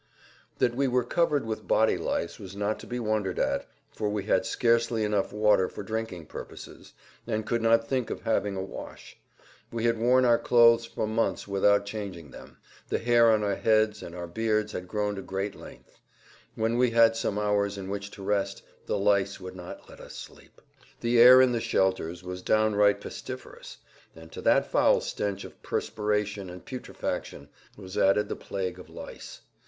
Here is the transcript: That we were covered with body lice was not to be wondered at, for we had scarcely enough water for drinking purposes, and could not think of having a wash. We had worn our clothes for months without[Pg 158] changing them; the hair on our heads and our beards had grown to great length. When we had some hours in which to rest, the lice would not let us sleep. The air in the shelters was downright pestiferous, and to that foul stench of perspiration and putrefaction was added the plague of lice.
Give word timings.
That 0.57 0.73
we 0.73 0.87
were 0.87 1.03
covered 1.03 1.45
with 1.45 1.67
body 1.67 1.95
lice 1.95 2.39
was 2.39 2.55
not 2.55 2.79
to 2.79 2.87
be 2.87 2.99
wondered 2.99 3.37
at, 3.37 3.67
for 3.91 4.09
we 4.09 4.23
had 4.23 4.47
scarcely 4.47 5.03
enough 5.03 5.31
water 5.31 5.69
for 5.69 5.83
drinking 5.83 6.25
purposes, 6.25 6.93
and 7.27 7.45
could 7.45 7.61
not 7.61 7.87
think 7.87 8.09
of 8.09 8.21
having 8.23 8.55
a 8.55 8.63
wash. 8.63 9.15
We 9.71 9.83
had 9.83 9.99
worn 9.99 10.25
our 10.25 10.39
clothes 10.39 10.85
for 10.85 11.05
months 11.05 11.45
without[Pg 11.45 11.91
158] 11.91 11.91
changing 11.91 12.31
them; 12.31 12.57
the 12.89 12.97
hair 12.97 13.29
on 13.31 13.43
our 13.43 13.53
heads 13.53 14.01
and 14.01 14.15
our 14.15 14.25
beards 14.25 14.71
had 14.71 14.87
grown 14.87 15.13
to 15.17 15.21
great 15.21 15.53
length. 15.53 15.99
When 16.55 16.77
we 16.79 16.89
had 16.89 17.15
some 17.15 17.37
hours 17.37 17.77
in 17.77 17.87
which 17.87 18.09
to 18.13 18.23
rest, 18.23 18.63
the 18.87 18.97
lice 18.97 19.39
would 19.39 19.55
not 19.55 19.87
let 19.87 19.99
us 19.99 20.15
sleep. 20.15 20.61
The 21.01 21.19
air 21.19 21.41
in 21.43 21.51
the 21.51 21.61
shelters 21.61 22.23
was 22.23 22.41
downright 22.41 23.01
pestiferous, 23.01 23.77
and 24.15 24.31
to 24.31 24.41
that 24.41 24.65
foul 24.71 24.99
stench 24.99 25.43
of 25.43 25.61
perspiration 25.61 26.49
and 26.49 26.65
putrefaction 26.65 27.49
was 27.77 27.99
added 27.99 28.29
the 28.29 28.35
plague 28.35 28.79
of 28.79 28.89
lice. 28.89 29.41